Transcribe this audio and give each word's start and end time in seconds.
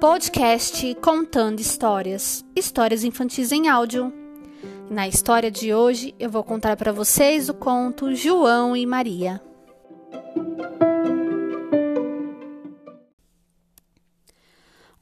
Podcast 0.00 0.94
Contando 1.02 1.58
Histórias, 1.58 2.44
histórias 2.54 3.02
infantis 3.02 3.50
em 3.50 3.68
áudio. 3.68 4.12
Na 4.88 5.08
história 5.08 5.50
de 5.50 5.74
hoje, 5.74 6.14
eu 6.18 6.30
vou 6.30 6.44
contar 6.44 6.76
para 6.76 6.92
vocês 6.92 7.48
o 7.48 7.54
conto 7.54 8.14
João 8.14 8.76
e 8.76 8.86
Maria. 8.86 9.42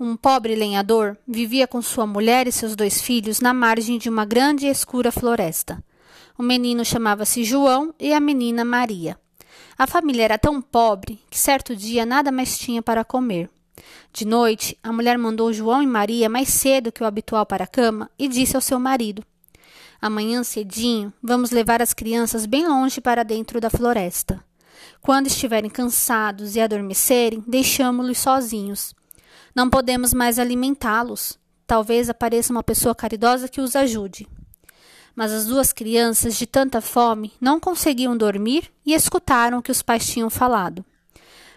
Um 0.00 0.16
pobre 0.16 0.54
lenhador 0.54 1.18
vivia 1.26 1.66
com 1.66 1.82
sua 1.82 2.06
mulher 2.06 2.46
e 2.46 2.52
seus 2.52 2.74
dois 2.74 3.02
filhos 3.02 3.40
na 3.40 3.52
margem 3.52 3.98
de 3.98 4.08
uma 4.08 4.24
grande 4.24 4.66
e 4.66 4.70
escura 4.70 5.12
floresta. 5.12 5.84
O 6.38 6.42
menino 6.44 6.84
chamava-se 6.84 7.42
João 7.42 7.92
e 7.98 8.12
a 8.14 8.20
menina 8.20 8.64
Maria. 8.64 9.18
A 9.76 9.88
família 9.88 10.22
era 10.22 10.38
tão 10.38 10.62
pobre 10.62 11.20
que 11.28 11.36
certo 11.36 11.74
dia 11.74 12.06
nada 12.06 12.30
mais 12.30 12.56
tinha 12.56 12.80
para 12.80 13.04
comer. 13.04 13.50
De 14.12 14.24
noite, 14.24 14.78
a 14.80 14.92
mulher 14.92 15.18
mandou 15.18 15.52
João 15.52 15.82
e 15.82 15.86
Maria 15.86 16.28
mais 16.28 16.48
cedo 16.48 16.92
que 16.92 17.02
o 17.02 17.06
habitual 17.06 17.44
para 17.44 17.64
a 17.64 17.66
cama 17.66 18.08
e 18.16 18.28
disse 18.28 18.54
ao 18.54 18.62
seu 18.62 18.78
marido: 18.78 19.24
Amanhã 20.00 20.44
cedinho 20.44 21.12
vamos 21.20 21.50
levar 21.50 21.82
as 21.82 21.92
crianças 21.92 22.46
bem 22.46 22.68
longe 22.68 23.00
para 23.00 23.24
dentro 23.24 23.60
da 23.60 23.68
floresta. 23.68 24.40
Quando 25.02 25.26
estiverem 25.26 25.68
cansados 25.68 26.54
e 26.54 26.60
adormecerem, 26.60 27.42
deixamo-los 27.48 28.18
sozinhos. 28.18 28.94
Não 29.56 29.68
podemos 29.68 30.14
mais 30.14 30.38
alimentá-los. 30.38 31.36
Talvez 31.66 32.08
apareça 32.08 32.52
uma 32.52 32.62
pessoa 32.62 32.94
caridosa 32.94 33.48
que 33.48 33.60
os 33.60 33.74
ajude 33.74 34.28
mas 35.18 35.32
as 35.32 35.46
duas 35.46 35.72
crianças, 35.72 36.38
de 36.38 36.46
tanta 36.46 36.80
fome, 36.80 37.32
não 37.40 37.58
conseguiam 37.58 38.16
dormir 38.16 38.70
e 38.86 38.94
escutaram 38.94 39.58
o 39.58 39.62
que 39.62 39.72
os 39.72 39.82
pais 39.82 40.06
tinham 40.06 40.30
falado. 40.30 40.84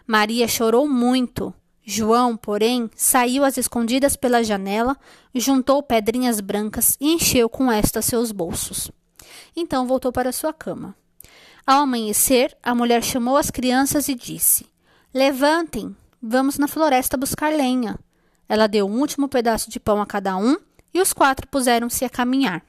Maria 0.08 0.48
chorou 0.48 0.88
muito. 0.88 1.54
João, 1.85 2.35
porém, 2.35 2.90
saiu 2.96 3.44
às 3.44 3.58
escondidas 3.58 4.16
pela 4.16 4.44
janela, 4.44 4.98
juntou 5.35 5.84
pedrinhas 5.84 6.40
brancas 6.40 6.98
e 7.00 7.13
encheu 7.13 7.48
com 7.48 7.72
estas 7.72 8.05
seus 8.05 8.32
bolsos. 8.32 8.90
Então 9.55 9.85
voltou 9.85 10.12
para 10.12 10.32
sua 10.32 10.52
cama. 10.52 10.96
Ao 11.63 11.84
amanhecer, 11.84 12.57
a 12.63 12.74
mulher 12.74 13.04
chamou 13.04 13.38
as 13.38 13.52
crianças 13.52 14.10
e 14.10 14.16
disse: 14.16 14.66
Levantem, 15.13 15.96
vamos 16.20 16.57
na 16.57 16.68
floresta 16.68 17.16
buscar 17.16 17.54
lenha. 17.54 18.00
Ela 18.50 18.66
deu 18.66 18.88
um 18.88 19.00
último 19.00 19.30
pedaço 19.30 19.70
de 19.70 19.80
pão 19.80 20.02
a 20.02 20.05
cada 20.07 20.35
um 20.35 20.57
e 20.91 21.00
os 21.00 21.13
quatro 21.13 21.48
puseram-se 21.48 22.04
a 22.04 22.10
caminhar. 22.10 22.63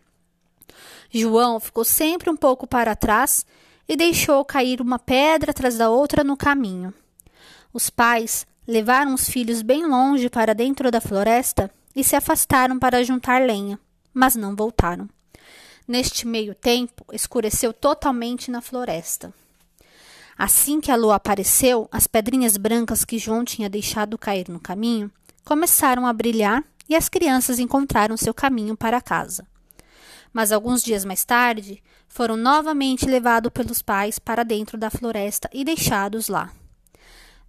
João 1.14 1.60
ficou 1.60 1.84
sempre 1.84 2.30
um 2.30 2.36
pouco 2.36 2.66
para 2.66 2.96
trás 2.96 3.44
e 3.86 3.94
deixou 3.94 4.42
cair 4.46 4.80
uma 4.80 4.98
pedra 4.98 5.50
atrás 5.50 5.76
da 5.76 5.90
outra 5.90 6.24
no 6.24 6.38
caminho. 6.38 6.94
Os 7.70 7.90
pais 7.90 8.46
levaram 8.66 9.12
os 9.12 9.28
filhos 9.28 9.60
bem 9.60 9.86
longe 9.86 10.30
para 10.30 10.54
dentro 10.54 10.90
da 10.90 11.02
floresta 11.02 11.70
e 11.94 12.02
se 12.02 12.16
afastaram 12.16 12.78
para 12.78 13.04
juntar 13.04 13.42
lenha, 13.42 13.78
mas 14.14 14.34
não 14.34 14.56
voltaram. 14.56 15.06
Neste 15.86 16.26
meio 16.26 16.54
tempo, 16.54 17.04
escureceu 17.12 17.74
totalmente 17.74 18.50
na 18.50 18.62
floresta. 18.62 19.34
Assim 20.38 20.80
que 20.80 20.90
a 20.90 20.96
lua 20.96 21.16
apareceu, 21.16 21.88
as 21.92 22.06
pedrinhas 22.06 22.56
brancas 22.56 23.04
que 23.04 23.18
João 23.18 23.44
tinha 23.44 23.68
deixado 23.68 24.16
cair 24.16 24.48
no 24.48 24.58
caminho 24.58 25.10
começaram 25.44 26.06
a 26.06 26.12
brilhar 26.12 26.64
e 26.88 26.96
as 26.96 27.10
crianças 27.10 27.58
encontraram 27.58 28.16
seu 28.16 28.32
caminho 28.32 28.74
para 28.74 29.00
casa 29.00 29.46
mas 30.32 30.52
alguns 30.52 30.82
dias 30.82 31.04
mais 31.04 31.24
tarde 31.24 31.82
foram 32.08 32.36
novamente 32.36 33.06
levados 33.06 33.52
pelos 33.52 33.82
pais 33.82 34.18
para 34.18 34.42
dentro 34.44 34.78
da 34.78 34.90
floresta 34.90 35.48
e 35.52 35.64
deixados 35.64 36.28
lá. 36.28 36.52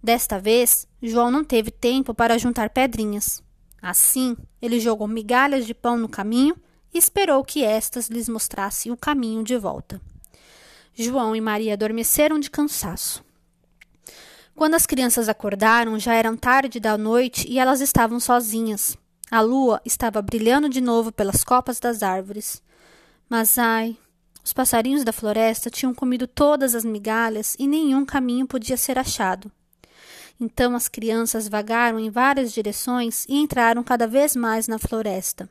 Desta 0.02 0.38
vez, 0.38 0.86
João 1.02 1.30
não 1.30 1.42
teve 1.42 1.70
tempo 1.70 2.12
para 2.12 2.38
juntar 2.38 2.70
pedrinhas. 2.70 3.42
Assim, 3.80 4.36
ele 4.60 4.78
jogou 4.78 5.08
migalhas 5.08 5.66
de 5.66 5.74
pão 5.74 5.96
no 5.96 6.08
caminho 6.08 6.56
e 6.92 6.98
esperou 6.98 7.42
que 7.42 7.64
estas 7.64 8.08
lhes 8.08 8.28
mostrassem 8.28 8.92
o 8.92 8.96
caminho 8.96 9.42
de 9.42 9.56
volta. 9.56 10.00
João 10.94 11.34
e 11.34 11.40
Maria 11.40 11.72
adormeceram 11.72 12.38
de 12.38 12.50
cansaço. 12.50 13.24
Quando 14.54 14.74
as 14.74 14.86
crianças 14.86 15.28
acordaram, 15.28 15.98
já 15.98 16.14
eram 16.14 16.36
tarde 16.36 16.78
da 16.78 16.96
noite 16.96 17.46
e 17.48 17.58
elas 17.58 17.80
estavam 17.80 18.20
sozinhas. 18.20 18.96
A 19.30 19.40
lua 19.40 19.80
estava 19.84 20.22
brilhando 20.22 20.68
de 20.68 20.80
novo 20.80 21.10
pelas 21.10 21.42
copas 21.42 21.80
das 21.80 22.02
árvores. 22.04 22.62
Mas 23.28 23.58
ai, 23.58 23.96
os 24.44 24.52
passarinhos 24.52 25.04
da 25.04 25.12
floresta 25.12 25.70
tinham 25.70 25.94
comido 25.94 26.26
todas 26.26 26.74
as 26.74 26.84
migalhas 26.84 27.56
e 27.58 27.66
nenhum 27.66 28.04
caminho 28.04 28.46
podia 28.46 28.76
ser 28.76 28.98
achado. 28.98 29.50
Então 30.38 30.74
as 30.74 30.88
crianças 30.88 31.48
vagaram 31.48 31.98
em 31.98 32.10
várias 32.10 32.52
direções 32.52 33.24
e 33.28 33.36
entraram 33.36 33.82
cada 33.82 34.06
vez 34.06 34.36
mais 34.36 34.68
na 34.68 34.78
floresta. 34.78 35.48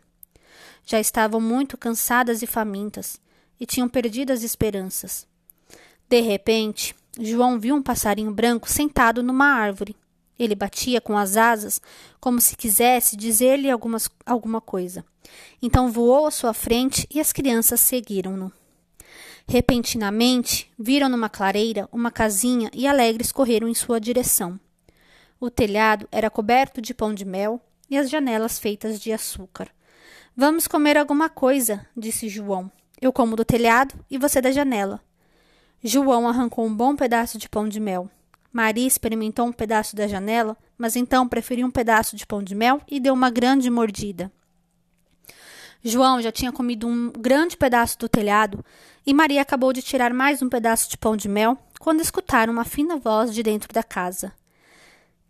Já 0.85 0.99
estavam 0.99 1.39
muito 1.39 1.77
cansadas 1.77 2.41
e 2.41 2.47
famintas 2.47 3.19
e 3.59 3.65
tinham 3.65 3.87
perdido 3.87 4.31
as 4.31 4.43
esperanças. 4.43 5.25
De 6.07 6.19
repente, 6.19 6.93
João 7.19 7.59
viu 7.59 7.75
um 7.75 7.81
passarinho 7.81 8.31
branco 8.31 8.69
sentado 8.69 9.23
numa 9.23 9.47
árvore. 9.47 9.95
Ele 10.37 10.55
batia 10.55 10.99
com 10.99 11.17
as 11.17 11.37
asas 11.37 11.81
como 12.19 12.41
se 12.41 12.55
quisesse 12.55 13.15
dizer-lhe 13.15 13.69
alguma 14.25 14.61
coisa. 14.61 15.05
Então 15.61 15.91
voou 15.91 16.25
à 16.25 16.31
sua 16.31 16.53
frente 16.53 17.07
e 17.09 17.19
as 17.19 17.31
crianças 17.31 17.79
seguiram-no. 17.79 18.51
Repentinamente, 19.47 20.71
viram 20.79 21.09
numa 21.09 21.29
clareira 21.29 21.87
uma 21.91 22.09
casinha 22.09 22.69
e 22.73 22.87
alegres 22.87 23.31
correram 23.31 23.67
em 23.67 23.73
sua 23.73 23.99
direção. 23.99 24.59
O 25.39 25.49
telhado 25.49 26.07
era 26.11 26.29
coberto 26.29 26.81
de 26.81 26.93
pão 26.93 27.13
de 27.13 27.25
mel 27.25 27.59
e 27.89 27.97
as 27.97 28.09
janelas 28.09 28.57
feitas 28.57 28.99
de 28.99 29.11
açúcar. 29.11 29.69
Vamos 30.35 30.67
comer 30.67 30.97
alguma 30.97 31.29
coisa, 31.29 31.85
disse 31.95 32.29
João. 32.29 32.71
Eu 32.99 33.11
como 33.11 33.35
do 33.35 33.43
telhado 33.43 33.93
e 34.09 34.17
você 34.17 34.39
da 34.41 34.51
janela. 34.51 35.01
João 35.83 36.27
arrancou 36.27 36.65
um 36.65 36.73
bom 36.73 36.95
pedaço 36.95 37.37
de 37.37 37.49
pão 37.49 37.67
de 37.67 37.79
mel. 37.79 38.09
Maria 38.53 38.87
experimentou 38.87 39.47
um 39.47 39.51
pedaço 39.51 39.95
da 39.95 40.07
janela, 40.07 40.55
mas 40.77 40.95
então 40.95 41.27
preferiu 41.27 41.65
um 41.65 41.71
pedaço 41.71 42.15
de 42.15 42.23
pão 42.23 42.43
de 42.43 42.53
mel 42.53 42.79
e 42.87 42.99
deu 42.99 43.15
uma 43.15 43.31
grande 43.31 43.67
mordida. 43.67 44.31
João 45.83 46.21
já 46.21 46.31
tinha 46.31 46.51
comido 46.51 46.87
um 46.87 47.11
grande 47.11 47.57
pedaço 47.57 47.97
do 47.97 48.07
telhado 48.07 48.63
e 49.05 49.13
Maria 49.13 49.41
acabou 49.41 49.73
de 49.73 49.81
tirar 49.81 50.13
mais 50.13 50.43
um 50.43 50.47
pedaço 50.47 50.87
de 50.87 50.97
pão 50.97 51.17
de 51.17 51.27
mel 51.27 51.57
quando 51.79 51.99
escutaram 52.01 52.53
uma 52.53 52.63
fina 52.63 52.95
voz 52.95 53.33
de 53.33 53.41
dentro 53.41 53.73
da 53.73 53.81
casa. 53.83 54.31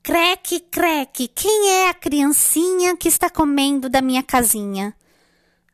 Creque, 0.03 0.59
creque, 0.59 1.29
quem 1.29 1.69
é 1.69 1.89
a 1.89 1.93
criancinha 1.93 2.97
que 2.97 3.07
está 3.07 3.29
comendo 3.29 3.87
da 3.87 4.01
minha 4.01 4.21
casinha? 4.21 4.93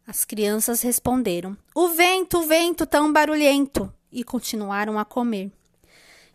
As 0.06 0.24
crianças 0.24 0.82
responderam: 0.84 1.58
O 1.74 1.90
vento, 1.90 2.38
o 2.38 2.44
vento 2.44 2.86
tão 2.86 3.12
barulhento, 3.12 3.92
e 4.12 4.24
continuaram 4.24 5.00
a 5.00 5.04
comer. 5.04 5.52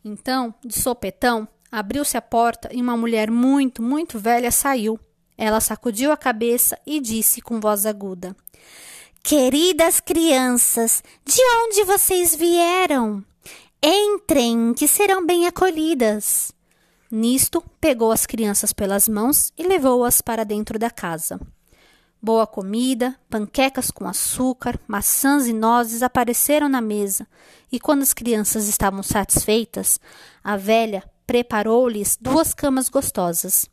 Então, 0.05 0.55
de 0.63 0.79
sopetão, 0.79 1.49
abriu-se 1.73 2.17
a 2.17 2.23
porta 2.23 2.69
e 2.71 2.83
uma 2.83 2.97
mulher 2.97 3.31
muito, 3.31 3.83
muito 3.83 4.19
velha 4.19 4.51
saiu. 4.51 5.01
Ela 5.37 5.61
sacudiu 5.61 6.13
a 6.13 6.17
cabeça 6.17 6.79
e 6.87 7.01
disse 7.01 7.41
com 7.41 7.59
voz 7.59 7.87
aguda: 7.87 8.37
Queridas 9.23 10.01
crianças, 10.01 11.03
de 11.25 11.41
onde 11.63 11.85
vocês 11.85 12.35
vieram? 12.35 13.25
Entrem, 13.83 14.75
que 14.75 14.87
serão 14.87 15.25
bem 15.25 15.47
acolhidas. 15.47 16.53
Nisto, 17.11 17.63
pegou 17.81 18.13
as 18.13 18.27
crianças 18.27 18.73
pelas 18.73 19.09
mãos 19.09 19.53
e 19.57 19.63
levou-as 19.63 20.21
para 20.21 20.45
dentro 20.45 20.79
da 20.79 20.91
casa. 20.91 21.41
Boa 22.25 22.47
comida, 22.47 23.15
panquecas 23.29 23.91
com 23.91 24.09
açúcar, 24.09 24.81
maçãs 24.89 25.47
e 25.47 25.53
nozes 25.53 26.03
apareceram 26.03 26.71
na 26.71 26.81
mesa, 26.81 27.29
e 27.71 27.79
quando 27.79 28.01
as 28.01 28.15
crianças 28.15 28.67
estavam 28.67 29.03
satisfeitas, 29.03 30.01
a 30.43 30.57
velha 30.57 31.05
preparou-lhes 31.27 32.17
duas 32.19 32.55
camas 32.55 32.89
gostosas. 32.89 33.69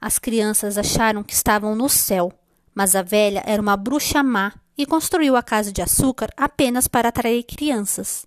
As 0.00 0.20
crianças 0.20 0.78
acharam 0.78 1.24
que 1.24 1.34
estavam 1.34 1.74
no 1.74 1.88
céu, 1.88 2.32
mas 2.72 2.94
a 2.94 3.02
velha 3.02 3.42
era 3.44 3.60
uma 3.60 3.76
bruxa 3.76 4.22
má 4.22 4.52
e 4.78 4.86
construiu 4.86 5.34
a 5.34 5.42
casa 5.42 5.72
de 5.72 5.82
açúcar 5.82 6.30
apenas 6.36 6.86
para 6.86 7.08
atrair 7.08 7.42
crianças. 7.42 8.24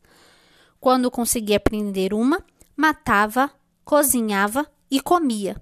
Quando 0.78 1.10
conseguia 1.10 1.58
prender 1.58 2.14
uma, 2.14 2.44
matava, 2.76 3.50
cozinhava 3.86 4.70
e 4.92 5.00
comia. 5.00 5.56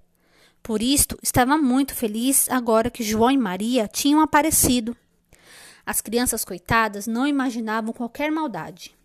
Por 0.63 0.81
isto, 0.81 1.17
estava 1.23 1.57
muito 1.57 1.95
feliz 1.95 2.49
agora 2.49 2.89
que 2.89 3.03
João 3.03 3.31
e 3.31 3.37
Maria 3.37 3.87
tinham 3.87 4.21
aparecido. 4.21 4.95
As 5.85 6.01
crianças 6.01 6.45
coitadas 6.45 7.07
não 7.07 7.25
imaginavam 7.25 7.91
qualquer 7.91 8.31
maldade. 8.31 8.95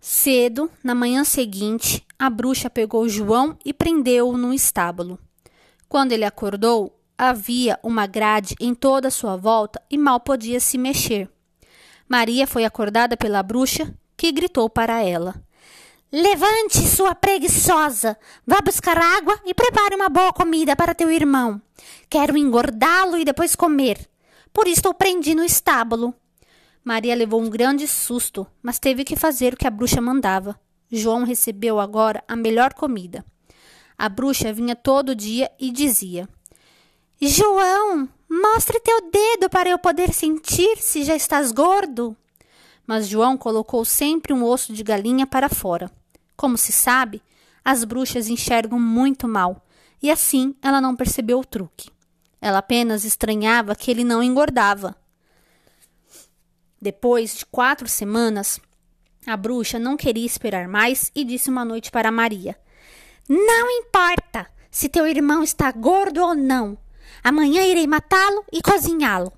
Cedo, 0.00 0.70
na 0.82 0.94
manhã 0.94 1.24
seguinte, 1.24 2.06
a 2.18 2.30
bruxa 2.30 2.70
pegou 2.70 3.08
João 3.08 3.58
e 3.64 3.74
prendeu-o 3.74 4.38
no 4.38 4.54
estábulo. 4.54 5.18
Quando 5.88 6.12
ele 6.12 6.24
acordou, 6.24 6.98
havia 7.16 7.78
uma 7.82 8.06
grade 8.06 8.54
em 8.60 8.74
toda 8.74 9.08
a 9.08 9.10
sua 9.10 9.36
volta 9.36 9.82
e 9.90 9.98
mal 9.98 10.20
podia 10.20 10.60
se 10.60 10.78
mexer. 10.78 11.28
Maria 12.08 12.46
foi 12.46 12.64
acordada 12.64 13.16
pela 13.16 13.42
bruxa, 13.42 13.92
que 14.16 14.32
gritou 14.32 14.70
para 14.70 15.02
ela: 15.02 15.34
Levante, 16.10 16.78
sua 16.88 17.14
preguiçosa. 17.14 18.16
Vá 18.46 18.62
buscar 18.62 18.96
água 18.96 19.38
e 19.44 19.52
prepare 19.52 19.94
uma 19.94 20.08
boa 20.08 20.32
comida 20.32 20.74
para 20.74 20.94
teu 20.94 21.10
irmão. 21.10 21.60
Quero 22.08 22.38
engordá-lo 22.38 23.18
e 23.18 23.26
depois 23.26 23.54
comer. 23.54 24.08
Por 24.50 24.66
isso 24.66 24.88
o 24.88 24.94
prendi 24.94 25.34
no 25.34 25.44
estábulo. 25.44 26.14
Maria 26.82 27.14
levou 27.14 27.42
um 27.42 27.50
grande 27.50 27.86
susto, 27.86 28.46
mas 28.62 28.78
teve 28.78 29.04
que 29.04 29.16
fazer 29.16 29.52
o 29.52 29.56
que 29.58 29.66
a 29.66 29.70
bruxa 29.70 30.00
mandava. 30.00 30.58
João 30.90 31.24
recebeu 31.24 31.78
agora 31.78 32.24
a 32.26 32.34
melhor 32.34 32.72
comida. 32.72 33.22
A 33.98 34.08
bruxa 34.08 34.50
vinha 34.50 34.74
todo 34.74 35.14
dia 35.14 35.50
e 35.60 35.70
dizia: 35.70 36.26
João, 37.20 38.08
mostre 38.30 38.80
teu 38.80 39.10
dedo 39.10 39.50
para 39.50 39.68
eu 39.68 39.78
poder 39.78 40.14
sentir 40.14 40.78
se 40.78 41.04
já 41.04 41.14
estás 41.14 41.52
gordo. 41.52 42.16
Mas 42.86 43.06
João 43.06 43.36
colocou 43.36 43.84
sempre 43.84 44.32
um 44.32 44.42
osso 44.42 44.72
de 44.72 44.82
galinha 44.82 45.26
para 45.26 45.50
fora. 45.50 45.97
Como 46.38 46.56
se 46.56 46.70
sabe, 46.70 47.20
as 47.64 47.82
bruxas 47.82 48.28
enxergam 48.28 48.78
muito 48.78 49.26
mal, 49.26 49.66
e 50.00 50.08
assim 50.08 50.54
ela 50.62 50.80
não 50.80 50.94
percebeu 50.94 51.40
o 51.40 51.44
truque. 51.44 51.90
Ela 52.40 52.58
apenas 52.58 53.04
estranhava 53.04 53.74
que 53.74 53.90
ele 53.90 54.04
não 54.04 54.22
engordava. 54.22 54.94
Depois 56.80 57.38
de 57.38 57.44
quatro 57.44 57.88
semanas, 57.88 58.60
a 59.26 59.36
bruxa 59.36 59.80
não 59.80 59.96
queria 59.96 60.24
esperar 60.24 60.68
mais 60.68 61.10
e 61.12 61.24
disse 61.24 61.50
uma 61.50 61.64
noite 61.64 61.90
para 61.90 62.12
Maria: 62.12 62.56
Não 63.28 63.68
importa 63.68 64.46
se 64.70 64.88
teu 64.88 65.08
irmão 65.08 65.42
está 65.42 65.72
gordo 65.72 66.22
ou 66.22 66.36
não. 66.36 66.78
Amanhã 67.24 67.64
irei 67.64 67.88
matá-lo 67.88 68.44
e 68.52 68.62
cozinhá-lo. 68.62 69.32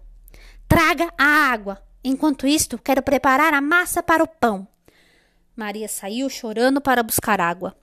Traga 0.68 1.10
a 1.16 1.24
água. 1.50 1.82
Enquanto 2.04 2.46
isto, 2.46 2.76
quero 2.76 3.02
preparar 3.02 3.54
a 3.54 3.60
massa 3.62 4.02
para 4.02 4.22
o 4.22 4.28
pão. 4.28 4.68
Maria 5.56 5.88
saiu 5.88 6.28
chorando 6.28 6.80
para 6.80 7.02
buscar 7.02 7.40
água. 7.40 7.76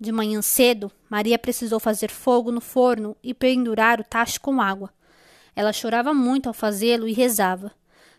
De 0.00 0.12
manhã 0.12 0.40
cedo, 0.40 0.90
Maria 1.10 1.38
precisou 1.38 1.80
fazer 1.80 2.10
fogo 2.10 2.52
no 2.52 2.60
forno 2.60 3.16
e 3.22 3.34
pendurar 3.34 4.00
o 4.00 4.04
tacho 4.04 4.40
com 4.40 4.60
água. 4.60 4.92
Ela 5.56 5.72
chorava 5.72 6.14
muito 6.14 6.48
ao 6.48 6.54
fazê-lo 6.54 7.08
e 7.08 7.12
rezava: 7.12 7.72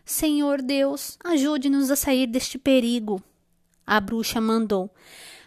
Senhor 0.04 0.60
Deus, 0.60 1.16
ajude-nos 1.24 1.90
a 1.90 1.96
sair 1.96 2.26
deste 2.26 2.58
perigo. 2.58 3.22
A 3.86 3.98
bruxa 3.98 4.40
mandou: 4.40 4.90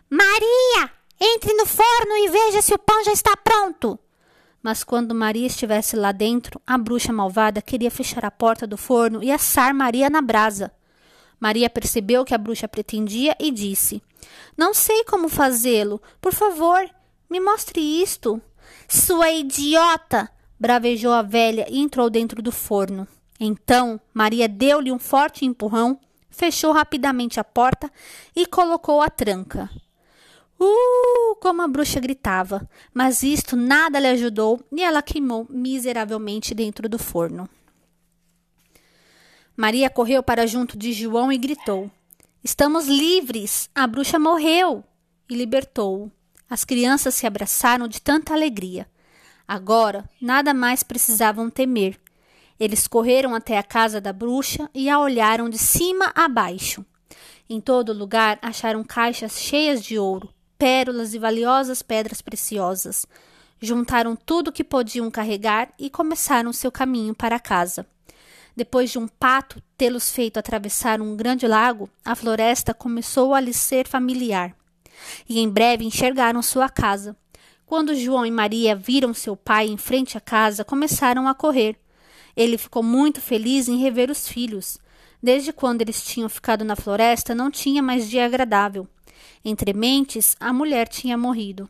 Maria, 0.09 0.89
entre 1.19 1.53
no 1.53 1.65
forno 1.65 2.17
e 2.17 2.29
veja 2.29 2.61
se 2.61 2.73
o 2.73 2.79
pão 2.79 3.03
já 3.03 3.13
está 3.13 3.37
pronto. 3.37 3.99
Mas 4.61 4.83
quando 4.83 5.13
Maria 5.13 5.45
estivesse 5.45 5.95
lá 5.95 6.11
dentro, 6.11 6.59
a 6.65 6.77
bruxa 6.77 7.13
malvada 7.13 7.61
queria 7.61 7.91
fechar 7.91 8.25
a 8.25 8.31
porta 8.31 8.65
do 8.65 8.77
forno 8.77 9.21
e 9.21 9.29
assar 9.29 9.73
Maria 9.73 10.09
na 10.09 10.21
brasa. 10.21 10.71
Maria 11.43 11.69
percebeu 11.69 12.23
que 12.23 12.33
a 12.33 12.37
bruxa 12.37 12.69
pretendia 12.69 13.35
e 13.37 13.51
disse: 13.51 14.01
Não 14.55 14.73
sei 14.73 15.03
como 15.03 15.27
fazê-lo. 15.27 16.01
Por 16.21 16.31
favor, 16.31 16.89
me 17.29 17.37
mostre 17.41 17.81
isto. 17.81 18.41
Sua 18.87 19.29
idiota! 19.29 20.29
bravejou 20.57 21.11
a 21.11 21.21
velha 21.21 21.67
e 21.69 21.79
entrou 21.79 22.09
dentro 22.09 22.41
do 22.41 22.49
forno. 22.49 23.05
Então 23.37 23.99
Maria 24.13 24.47
deu-lhe 24.47 24.89
um 24.89 24.97
forte 24.97 25.43
empurrão, 25.43 25.99
fechou 26.29 26.71
rapidamente 26.71 27.41
a 27.41 27.43
porta 27.43 27.91
e 28.33 28.45
colocou 28.45 29.01
a 29.01 29.09
tranca. 29.09 29.69
Uh! 30.57 31.35
Como 31.41 31.61
a 31.61 31.67
bruxa 31.67 31.99
gritava, 31.99 32.65
mas 32.93 33.21
isto 33.21 33.57
nada 33.57 33.99
lhe 33.99 34.07
ajudou 34.07 34.61
e 34.71 34.81
ela 34.81 35.01
queimou 35.01 35.45
miseravelmente 35.49 36.55
dentro 36.55 36.87
do 36.87 36.97
forno. 36.97 37.49
Maria 39.55 39.87
correu 39.87 40.23
para 40.23 40.47
junto 40.47 40.75
de 40.75 40.91
João 40.91 41.31
e 41.31 41.37
gritou: 41.37 41.89
Estamos 42.43 42.87
livres! 42.87 43.69
A 43.75 43.85
bruxa 43.85 44.17
morreu! 44.17 44.83
E 45.29 45.35
libertou-o. 45.35 46.11
As 46.49 46.65
crianças 46.65 47.13
se 47.13 47.27
abraçaram 47.27 47.87
de 47.87 48.01
tanta 48.01 48.33
alegria. 48.33 48.87
Agora 49.47 50.09
nada 50.19 50.55
mais 50.55 50.81
precisavam 50.81 51.51
temer. 51.51 51.99
Eles 52.59 52.87
correram 52.87 53.35
até 53.35 53.57
a 53.57 53.63
casa 53.63 54.01
da 54.01 54.11
bruxa 54.11 54.67
e 54.73 54.89
a 54.89 54.99
olharam 54.99 55.47
de 55.49 55.59
cima 55.59 56.11
a 56.15 56.27
baixo. 56.27 56.83
Em 57.47 57.61
todo 57.61 57.93
lugar 57.93 58.39
acharam 58.41 58.83
caixas 58.83 59.39
cheias 59.39 59.83
de 59.83 59.99
ouro, 59.99 60.33
pérolas 60.57 61.13
e 61.13 61.19
valiosas 61.19 61.83
pedras 61.83 62.21
preciosas. 62.21 63.05
Juntaram 63.61 64.15
tudo 64.15 64.51
que 64.51 64.63
podiam 64.63 65.11
carregar 65.11 65.71
e 65.77 65.91
começaram 65.91 66.51
seu 66.51 66.71
caminho 66.71 67.13
para 67.13 67.39
casa. 67.39 67.85
Depois 68.55 68.91
de 68.91 68.99
um 68.99 69.07
pato 69.07 69.61
tê-los 69.77 70.11
feito 70.11 70.37
atravessar 70.37 71.01
um 71.01 71.15
grande 71.15 71.47
lago, 71.47 71.89
a 72.05 72.15
floresta 72.15 72.73
começou 72.73 73.33
a 73.33 73.39
lhes 73.39 73.57
ser 73.57 73.87
familiar. 73.87 74.55
E 75.27 75.39
em 75.39 75.49
breve 75.49 75.83
enxergaram 75.85 76.41
sua 76.41 76.69
casa. 76.69 77.15
Quando 77.65 77.95
João 77.95 78.25
e 78.25 78.31
Maria 78.31 78.75
viram 78.75 79.13
seu 79.13 79.35
pai 79.35 79.67
em 79.67 79.77
frente 79.77 80.17
à 80.17 80.21
casa, 80.21 80.63
começaram 80.63 81.27
a 81.27 81.33
correr. 81.33 81.75
Ele 82.35 82.57
ficou 82.57 82.83
muito 82.83 83.19
feliz 83.19 83.67
em 83.67 83.77
rever 83.77 84.11
os 84.11 84.27
filhos. 84.27 84.77
Desde 85.21 85.51
quando 85.51 85.81
eles 85.81 86.03
tinham 86.03 86.29
ficado 86.29 86.63
na 86.63 86.75
floresta, 86.75 87.33
não 87.33 87.49
tinha 87.49 87.81
mais 87.81 88.09
dia 88.09 88.25
agradável. 88.25 88.87
Entre 89.43 89.73
mentes, 89.73 90.35
a 90.39 90.53
mulher 90.53 90.87
tinha 90.87 91.17
morrido. 91.17 91.69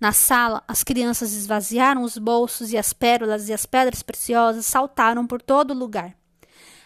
Na 0.00 0.12
sala, 0.12 0.62
as 0.68 0.84
crianças 0.84 1.32
esvaziaram 1.32 2.02
os 2.02 2.16
bolsos 2.16 2.72
e 2.72 2.78
as 2.78 2.92
pérolas 2.92 3.48
e 3.48 3.52
as 3.52 3.66
pedras 3.66 4.02
preciosas 4.02 4.64
saltaram 4.64 5.26
por 5.26 5.42
todo 5.42 5.74
lugar. 5.74 6.14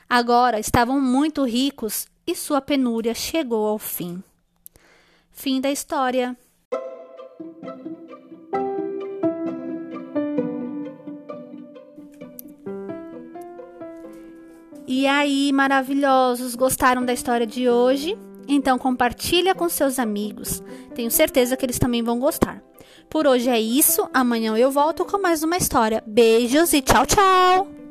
Agora 0.09 0.59
estavam 0.59 1.01
muito 1.01 1.45
ricos 1.45 2.07
e 2.27 2.35
sua 2.35 2.61
penúria 2.61 3.15
chegou 3.15 3.67
ao 3.67 3.79
fim. 3.79 4.23
Fim 5.31 5.61
da 5.61 5.71
história. 5.71 6.37
E 14.87 15.07
aí, 15.07 15.53
maravilhosos, 15.53 16.55
gostaram 16.55 17.05
da 17.05 17.13
história 17.13 17.47
de 17.47 17.69
hoje? 17.69 18.17
Então 18.49 18.79
compartilha 18.79 19.55
com 19.55 19.69
seus 19.69 19.99
amigos. 19.99 20.63
Tenho 20.95 21.11
certeza 21.11 21.57
que 21.57 21.65
eles 21.65 21.79
também 21.79 22.03
vão 22.03 22.19
gostar. 22.19 22.63
Por 23.09 23.27
hoje 23.27 23.49
é 23.49 23.61
isso. 23.61 24.09
Amanhã 24.13 24.57
eu 24.57 24.71
volto 24.71 25.05
com 25.05 25.19
mais 25.19 25.43
uma 25.43 25.57
história. 25.57 26.03
Beijos 26.07 26.73
e 26.73 26.81
tchau, 26.81 27.07
tchau. 27.07 27.82